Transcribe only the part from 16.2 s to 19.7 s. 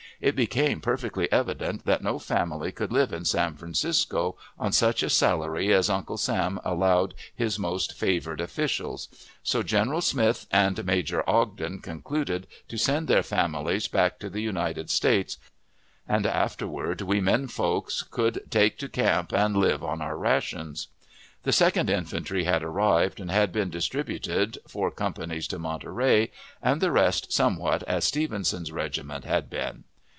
afterward we men folks could take to camp and